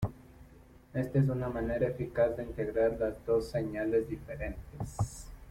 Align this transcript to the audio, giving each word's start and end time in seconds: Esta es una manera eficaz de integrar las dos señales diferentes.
Esta 0.95 1.19
es 1.19 1.29
una 1.29 1.47
manera 1.47 1.87
eficaz 1.89 2.35
de 2.35 2.41
integrar 2.41 2.97
las 2.99 3.23
dos 3.23 3.45
señales 3.49 4.09
diferentes. 4.09 5.27